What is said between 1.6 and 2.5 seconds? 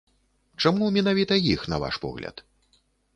на ваш погляд?